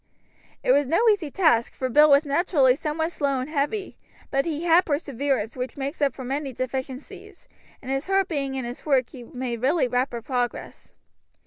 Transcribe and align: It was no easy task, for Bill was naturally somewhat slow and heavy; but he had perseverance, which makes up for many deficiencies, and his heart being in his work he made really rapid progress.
It 0.63 0.71
was 0.71 0.87
no 0.87 1.07
easy 1.09 1.29
task, 1.29 1.75
for 1.75 1.87
Bill 1.87 2.09
was 2.09 2.25
naturally 2.25 2.75
somewhat 2.75 3.11
slow 3.11 3.39
and 3.39 3.47
heavy; 3.47 3.99
but 4.31 4.45
he 4.47 4.63
had 4.63 4.83
perseverance, 4.83 5.55
which 5.55 5.77
makes 5.77 6.01
up 6.01 6.15
for 6.15 6.23
many 6.23 6.53
deficiencies, 6.53 7.47
and 7.83 7.91
his 7.91 8.07
heart 8.07 8.27
being 8.27 8.55
in 8.55 8.65
his 8.65 8.83
work 8.83 9.09
he 9.11 9.21
made 9.21 9.61
really 9.61 9.87
rapid 9.87 10.25
progress. 10.25 10.89